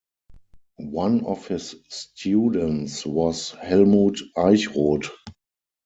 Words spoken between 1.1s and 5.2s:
of his students was Hellmut Eichrodt.